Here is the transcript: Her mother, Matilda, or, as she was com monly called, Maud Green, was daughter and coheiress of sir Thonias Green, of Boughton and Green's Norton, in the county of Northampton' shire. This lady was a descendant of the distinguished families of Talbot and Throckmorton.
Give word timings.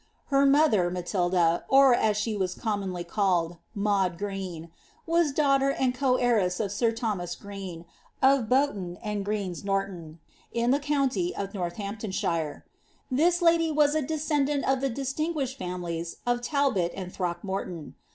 Her 0.33 0.47
mother, 0.47 0.89
Matilda, 0.89 1.63
or, 1.69 1.93
as 1.93 2.17
she 2.17 2.35
was 2.35 2.55
com 2.55 2.81
monly 2.83 3.07
called, 3.07 3.57
Maud 3.75 4.17
Green, 4.17 4.71
was 5.05 5.31
daughter 5.31 5.69
and 5.69 5.93
coheiress 5.93 6.59
of 6.59 6.71
sir 6.71 6.91
Thonias 6.91 7.39
Green, 7.39 7.85
of 8.19 8.49
Boughton 8.49 8.97
and 9.03 9.23
Green's 9.23 9.63
Norton, 9.63 10.17
in 10.51 10.71
the 10.71 10.79
county 10.79 11.35
of 11.35 11.53
Northampton' 11.53 12.09
shire. 12.13 12.65
This 13.11 13.43
lady 13.43 13.71
was 13.71 13.93
a 13.93 14.01
descendant 14.01 14.67
of 14.67 14.81
the 14.81 14.89
distinguished 14.89 15.59
families 15.59 16.17
of 16.25 16.41
Talbot 16.41 16.91
and 16.95 17.13
Throckmorton. 17.13 17.93